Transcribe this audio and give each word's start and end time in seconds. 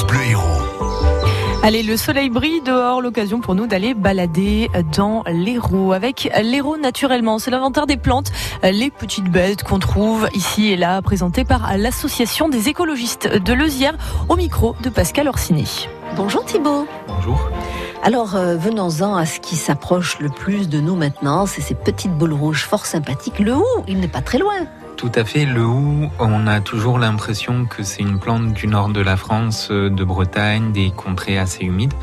France 0.00 0.06
Bleu 0.06 0.22
Héros. 0.30 1.62
Allez, 1.62 1.82
le 1.82 1.96
soleil 1.96 2.30
brille 2.30 2.62
dehors, 2.62 3.02
l'occasion 3.02 3.40
pour 3.40 3.54
nous 3.54 3.66
d'aller 3.66 3.92
balader 3.92 4.70
dans 4.96 5.24
l'Hérault 5.26 5.92
avec 5.92 6.30
l'Hérault 6.42 6.78
naturellement. 6.78 7.38
C'est 7.38 7.50
l'inventaire 7.50 7.86
des 7.86 7.98
plantes, 7.98 8.32
les 8.62 8.90
petites 8.90 9.30
bêtes 9.30 9.62
qu'on 9.62 9.78
trouve 9.78 10.28
ici 10.32 10.68
et 10.68 10.76
là, 10.76 11.02
présentées 11.02 11.44
par 11.44 11.76
l'association 11.76 12.48
des 12.48 12.68
écologistes 12.68 13.28
de 13.28 13.52
Leuzière 13.52 13.96
au 14.30 14.36
micro 14.36 14.74
de 14.82 14.88
Pascal 14.88 15.28
Orsini. 15.28 15.88
Bonjour 16.16 16.44
Thibault. 16.46 16.86
Bonjour. 17.06 17.50
Alors 18.02 18.36
euh, 18.36 18.56
venons-en 18.56 19.14
à 19.16 19.26
ce 19.26 19.38
qui 19.38 19.56
s'approche 19.56 20.18
le 20.18 20.30
plus 20.30 20.70
de 20.70 20.80
nous 20.80 20.96
maintenant, 20.96 21.44
c'est 21.44 21.60
ces 21.60 21.74
petites 21.74 22.16
boules 22.16 22.32
rouges 22.32 22.64
fort 22.64 22.86
sympathiques. 22.86 23.38
Le 23.38 23.56
hou, 23.56 23.66
il 23.86 24.00
n'est 24.00 24.08
pas 24.08 24.22
très 24.22 24.38
loin. 24.38 24.66
Tout 25.00 25.12
à 25.14 25.24
fait. 25.24 25.46
Le 25.46 25.64
hou, 25.64 26.10
on 26.18 26.46
a 26.46 26.60
toujours 26.60 26.98
l'impression 26.98 27.64
que 27.64 27.82
c'est 27.82 28.02
une 28.02 28.18
plante 28.18 28.52
du 28.52 28.66
nord 28.66 28.90
de 28.90 29.00
la 29.00 29.16
France, 29.16 29.68
euh, 29.70 29.88
de 29.88 30.04
Bretagne, 30.04 30.72
des 30.72 30.90
contrées 30.90 31.38
assez 31.38 31.64
humides. 31.64 31.94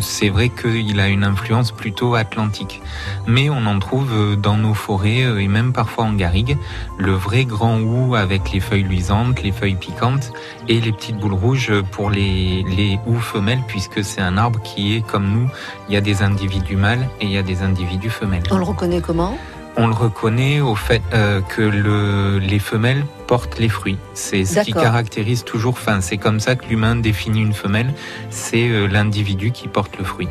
C'est 0.00 0.28
vrai 0.28 0.50
qu'il 0.50 1.00
a 1.00 1.08
une 1.08 1.24
influence 1.24 1.72
plutôt 1.72 2.14
atlantique. 2.14 2.82
Mais 3.26 3.48
on 3.48 3.64
en 3.64 3.78
trouve 3.78 4.12
euh, 4.12 4.36
dans 4.36 4.58
nos 4.58 4.74
forêts 4.74 5.22
euh, 5.22 5.40
et 5.40 5.48
même 5.48 5.72
parfois 5.72 6.04
en 6.04 6.12
garrigue. 6.12 6.58
Le 6.98 7.12
vrai 7.12 7.46
grand 7.46 7.80
hou 7.80 8.16
avec 8.16 8.52
les 8.52 8.60
feuilles 8.60 8.82
luisantes, 8.82 9.42
les 9.42 9.50
feuilles 9.50 9.76
piquantes 9.76 10.30
et 10.68 10.78
les 10.78 10.92
petites 10.92 11.16
boules 11.16 11.32
rouges 11.32 11.72
pour 11.90 12.10
les, 12.10 12.66
les 12.68 13.00
femelles 13.22 13.62
puisque 13.66 14.04
c'est 14.04 14.20
un 14.20 14.36
arbre 14.36 14.60
qui 14.60 14.94
est 14.94 15.00
comme 15.00 15.26
nous. 15.26 15.48
Il 15.88 15.94
y 15.94 15.96
a 15.96 16.02
des 16.02 16.22
individus 16.22 16.76
mâles 16.76 17.08
et 17.18 17.24
il 17.24 17.30
y 17.30 17.38
a 17.38 17.42
des 17.42 17.62
individus 17.62 18.10
femelles. 18.10 18.42
On 18.50 18.58
le 18.58 18.64
reconnaît 18.64 19.00
comment? 19.00 19.38
On 19.76 19.86
le 19.86 19.94
reconnaît 19.94 20.60
au 20.60 20.74
fait 20.74 21.02
euh, 21.14 21.40
que 21.40 21.62
le, 21.62 22.38
les 22.38 22.58
femelles 22.58 23.04
portent 23.26 23.58
les 23.58 23.68
fruits. 23.68 23.98
C'est 24.14 24.44
ce 24.44 24.60
qui 24.60 24.72
caractérise 24.72 25.44
toujours, 25.44 25.72
enfin, 25.74 26.00
c'est 26.00 26.18
comme 26.18 26.40
ça 26.40 26.56
que 26.56 26.66
l'humain 26.66 26.96
définit 26.96 27.40
une 27.40 27.54
femelle, 27.54 27.92
c'est 28.30 28.68
euh, 28.68 28.86
l'individu 28.86 29.50
qui 29.50 29.68
porte 29.68 29.96
le 29.98 30.04
fruit. 30.04 30.28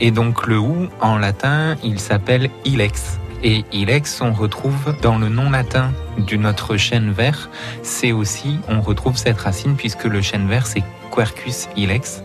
Et 0.00 0.10
donc 0.10 0.46
le 0.46 0.58
hou, 0.58 0.88
en 1.00 1.18
latin, 1.18 1.76
il 1.82 1.98
s'appelle 1.98 2.50
ilex. 2.64 3.18
Et 3.42 3.64
ilex, 3.72 4.20
on 4.20 4.32
retrouve 4.32 4.96
dans 5.00 5.18
le 5.18 5.28
nom 5.28 5.50
latin 5.50 5.92
de 6.18 6.36
notre 6.36 6.76
chêne 6.76 7.12
vert, 7.12 7.50
c'est 7.82 8.12
aussi, 8.12 8.58
on 8.68 8.80
retrouve 8.80 9.16
cette 9.16 9.38
racine 9.38 9.76
puisque 9.76 10.04
le 10.04 10.22
chêne 10.22 10.48
vert, 10.48 10.66
c'est 10.66 10.82
Quercus 11.14 11.68
ilex. 11.76 12.22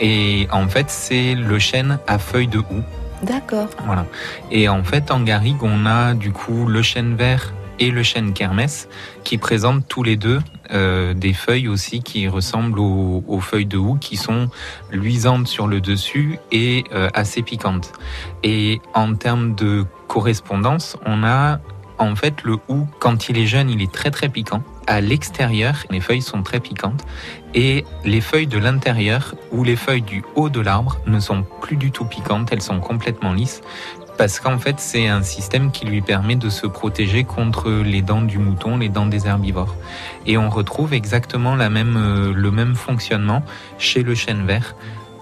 Et 0.00 0.48
en 0.50 0.68
fait, 0.68 0.90
c'est 0.90 1.34
le 1.34 1.58
chêne 1.58 1.98
à 2.06 2.18
feuilles 2.18 2.48
de 2.48 2.58
houx. 2.58 2.82
D'accord. 3.22 3.68
Voilà. 3.84 4.06
Et 4.50 4.68
en 4.68 4.82
fait, 4.82 5.10
en 5.10 5.20
garrigue, 5.20 5.62
on 5.62 5.86
a 5.86 6.14
du 6.14 6.32
coup 6.32 6.66
le 6.66 6.82
chêne 6.82 7.14
vert 7.14 7.52
et 7.78 7.90
le 7.90 8.02
chêne 8.02 8.32
kermès 8.32 8.88
qui 9.24 9.38
présentent 9.38 9.88
tous 9.88 10.02
les 10.02 10.16
deux 10.16 10.40
euh, 10.72 11.14
des 11.14 11.32
feuilles 11.32 11.66
aussi 11.66 12.02
qui 12.02 12.28
ressemblent 12.28 12.78
aux, 12.78 13.40
feuilles 13.40 13.66
de 13.66 13.78
houx 13.78 13.96
qui 13.96 14.16
sont 14.16 14.48
luisantes 14.92 15.48
sur 15.48 15.66
le 15.66 15.80
dessus 15.80 16.38
et 16.52 16.84
euh, 16.92 17.08
assez 17.14 17.42
piquantes. 17.42 17.92
Et 18.44 18.80
en 18.94 19.14
termes 19.14 19.54
de 19.54 19.84
correspondance, 20.06 20.96
on 21.06 21.24
a 21.24 21.58
en 22.00 22.16
fait 22.16 22.42
le 22.42 22.56
houx 22.68 22.86
quand 22.98 23.28
il 23.28 23.38
est 23.38 23.46
jeune, 23.46 23.70
il 23.70 23.82
est 23.82 23.92
très 23.92 24.10
très 24.10 24.28
piquant. 24.28 24.62
À 24.86 25.00
l'extérieur, 25.00 25.84
les 25.90 26.00
feuilles 26.00 26.22
sont 26.22 26.42
très 26.42 26.58
piquantes. 26.58 27.04
Et 27.54 27.84
les 28.04 28.20
feuilles 28.20 28.46
de 28.46 28.58
l'intérieur 28.58 29.34
ou 29.52 29.62
les 29.62 29.76
feuilles 29.76 30.02
du 30.02 30.24
haut 30.34 30.48
de 30.48 30.60
l'arbre 30.60 30.98
ne 31.06 31.20
sont 31.20 31.44
plus 31.60 31.76
du 31.76 31.90
tout 31.90 32.04
piquantes, 32.04 32.48
elles 32.52 32.62
sont 32.62 32.80
complètement 32.80 33.32
lisses. 33.32 33.60
Parce 34.18 34.40
qu'en 34.40 34.58
fait 34.58 34.80
c'est 34.80 35.08
un 35.08 35.22
système 35.22 35.70
qui 35.70 35.86
lui 35.86 36.02
permet 36.02 36.36
de 36.36 36.50
se 36.50 36.66
protéger 36.66 37.24
contre 37.24 37.70
les 37.70 38.02
dents 38.02 38.22
du 38.22 38.38
mouton, 38.38 38.76
les 38.78 38.88
dents 38.88 39.06
des 39.06 39.26
herbivores. 39.26 39.74
Et 40.26 40.36
on 40.36 40.50
retrouve 40.50 40.92
exactement 40.92 41.56
euh, 41.58 42.32
le 42.34 42.50
même 42.50 42.74
fonctionnement 42.74 43.42
chez 43.78 44.02
le 44.02 44.14
chêne 44.14 44.46
vert 44.46 44.74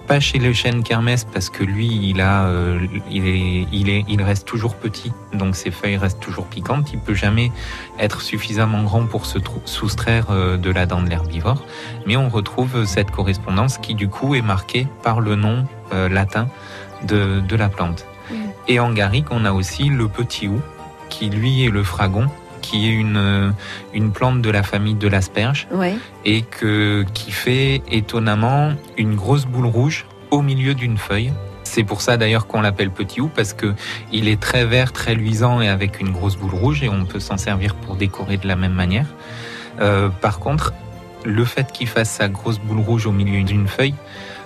pas 0.08 0.20
chez 0.20 0.38
le 0.38 0.54
chêne 0.54 0.82
kermès 0.82 1.24
parce 1.24 1.50
que 1.50 1.62
lui, 1.62 1.86
il 1.86 2.22
a, 2.22 2.46
euh, 2.46 2.86
il 3.10 3.26
est, 3.26 3.66
il 3.70 3.90
est, 3.90 4.06
il 4.08 4.22
reste 4.22 4.46
toujours 4.46 4.74
petit, 4.74 5.12
donc 5.34 5.54
ses 5.54 5.70
feuilles 5.70 5.98
restent 5.98 6.20
toujours 6.20 6.46
piquantes. 6.46 6.90
Il 6.94 6.98
peut 6.98 7.14
jamais 7.14 7.52
être 7.98 8.22
suffisamment 8.22 8.82
grand 8.82 9.04
pour 9.04 9.26
se 9.26 9.38
soustraire 9.66 10.28
euh, 10.30 10.56
de 10.56 10.70
la 10.70 10.86
dent 10.86 11.02
de 11.02 11.10
l'herbivore. 11.10 11.62
Mais 12.06 12.16
on 12.16 12.30
retrouve 12.30 12.86
cette 12.86 13.10
correspondance 13.10 13.76
qui 13.76 13.94
du 13.94 14.08
coup 14.08 14.34
est 14.34 14.42
marquée 14.42 14.86
par 15.02 15.20
le 15.20 15.36
nom 15.36 15.66
euh, 15.92 16.08
latin 16.08 16.48
de, 17.06 17.40
de 17.40 17.56
la 17.56 17.68
plante. 17.68 18.06
Et 18.66 18.80
en 18.80 18.92
garrigue, 18.92 19.26
on 19.30 19.44
a 19.44 19.52
aussi 19.52 19.88
le 19.88 20.08
petit 20.08 20.48
hou, 20.48 20.60
qui 21.08 21.30
lui 21.30 21.64
est 21.64 21.70
le 21.70 21.82
fragon, 21.82 22.26
qui 22.68 22.88
est 22.88 22.92
une, 22.92 23.54
une 23.94 24.12
plante 24.12 24.42
de 24.42 24.50
la 24.50 24.62
famille 24.62 24.94
de 24.94 25.08
l'asperge 25.08 25.68
et 26.24 26.42
que, 26.42 27.04
qui 27.14 27.30
fait 27.30 27.82
étonnamment 27.90 28.72
une 28.98 29.14
grosse 29.14 29.46
boule 29.46 29.66
rouge 29.66 30.04
au 30.30 30.42
milieu 30.42 30.74
d'une 30.74 30.98
feuille. 30.98 31.32
C'est 31.62 31.84
pour 31.84 32.02
ça 32.02 32.16
d'ailleurs 32.16 32.46
qu'on 32.46 32.60
l'appelle 32.60 32.90
petit 32.90 33.20
hou 33.20 33.30
parce 33.34 33.54
que 33.54 33.74
il 34.12 34.28
est 34.28 34.40
très 34.40 34.66
vert, 34.66 34.92
très 34.92 35.14
luisant 35.14 35.60
et 35.60 35.68
avec 35.68 36.00
une 36.00 36.10
grosse 36.10 36.36
boule 36.36 36.54
rouge 36.54 36.82
et 36.82 36.88
on 36.88 37.04
peut 37.04 37.20
s'en 37.20 37.38
servir 37.38 37.74
pour 37.74 37.96
décorer 37.96 38.36
de 38.36 38.46
la 38.46 38.56
même 38.56 38.72
manière. 38.72 39.06
Euh, 39.80 40.08
par 40.08 40.38
contre, 40.38 40.72
le 41.24 41.44
fait 41.44 41.72
qu'il 41.72 41.86
fasse 41.86 42.10
sa 42.10 42.28
grosse 42.28 42.58
boule 42.58 42.80
rouge 42.80 43.06
au 43.06 43.12
milieu 43.12 43.42
d'une 43.44 43.66
feuille, 43.66 43.94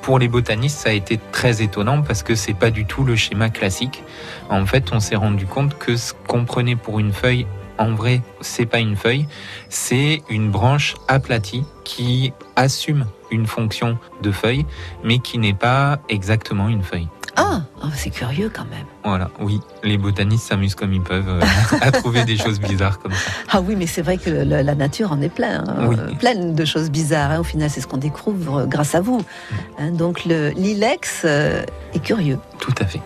pour 0.00 0.19
les 0.19 0.28
botanistes, 0.28 0.78
ça 0.78 0.91
a 0.91 0.93
été 0.93 1.19
très 1.31 1.62
étonnant 1.62 2.03
parce 2.03 2.22
que 2.22 2.34
c'est 2.34 2.55
pas 2.55 2.71
du 2.71 2.84
tout 2.84 3.05
le 3.05 3.15
schéma 3.15 3.50
classique. 3.50 4.03
En 4.50 4.66
fait, 4.66 4.93
on 4.93 4.99
s'est 4.99 5.16
rendu 5.16 5.47
compte 5.47 5.78
que 5.78 5.97
ce 5.97 6.12
qu'on 6.27 6.44
prenait 6.44 6.77
pour 6.77 6.99
une 6.99 7.12
feuille 7.12 7.47
en 7.82 7.94
vrai, 7.94 8.22
c'est 8.41 8.66
pas 8.66 8.78
une 8.78 8.97
feuille, 8.97 9.26
c'est 9.69 10.22
une 10.31 10.50
branche 10.50 10.94
aplatie 11.09 11.65
qui 11.84 12.32
assume 12.54 13.06
une 13.32 13.47
fonction 13.47 13.98
de 14.22 14.31
feuille, 14.31 14.65
mais 15.03 15.19
qui 15.19 15.38
n'est 15.38 15.54
pas 15.54 15.98
exactement 16.09 16.69
une 16.69 16.82
feuille. 16.82 17.09
Ah, 17.34 17.62
oh, 17.82 17.88
c'est 17.94 18.10
curieux 18.10 18.53
quand 18.54 18.66
même. 18.66 18.84
Voilà, 19.04 19.31
oui, 19.41 19.59
les 19.82 19.97
botanistes 19.97 20.48
s'amusent 20.48 20.75
comme 20.75 20.93
ils 20.93 21.03
peuvent 21.03 21.28
euh, 21.28 21.41
à 21.81 21.91
trouver 21.91 22.25
des 22.25 22.37
choses 22.37 22.60
bizarres 22.60 23.00
comme 23.00 23.12
ça. 23.12 23.31
Ah 23.50 23.60
oui, 23.60 23.75
mais 23.75 23.87
c'est 23.87 24.03
vrai 24.03 24.19
que 24.19 24.31
la 24.31 24.75
nature 24.75 25.10
en 25.10 25.20
est 25.20 25.31
pleine, 25.31 25.64
hein, 25.66 26.14
pleine 26.20 26.54
de 26.54 26.64
choses 26.64 26.91
bizarres. 26.91 27.32
Hein. 27.32 27.41
Au 27.41 27.44
final, 27.44 27.70
c'est 27.70 27.81
ce 27.81 27.87
qu'on 27.87 27.97
découvre 27.97 28.66
grâce 28.66 28.94
à 28.94 29.00
vous. 29.00 29.19
Mm. 29.19 29.54
Hein, 29.78 29.91
donc 29.93 30.25
l'ilex 30.25 31.22
euh, 31.25 31.64
est 31.94 32.03
curieux. 32.03 32.38
Tout 32.60 32.75
à 32.81 32.84
fait. 32.84 33.00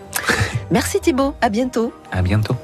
Merci 0.71 0.99
Thibault, 0.99 1.33
à 1.41 1.47
bientôt. 1.47 1.93
À 2.11 2.21
bientôt. 2.21 2.57